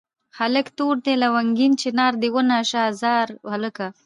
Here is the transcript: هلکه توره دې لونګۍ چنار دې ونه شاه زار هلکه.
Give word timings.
هلکه 0.39 0.71
توره 0.77 0.99
دې 1.05 1.13
لونګۍ 1.21 1.69
چنار 1.81 2.13
دې 2.21 2.29
ونه 2.33 2.57
شاه 2.71 2.89
زار 3.01 3.27
هلکه. 3.53 3.87